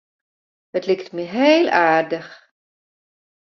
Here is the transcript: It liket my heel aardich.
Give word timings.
It 0.77 0.85
liket 0.87 1.09
my 1.15 1.23
heel 1.35 1.65
aardich. 1.85 2.31